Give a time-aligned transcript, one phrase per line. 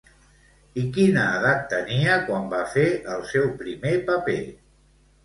[0.83, 4.39] I quina edat tenia quan va fer el seu primer paper?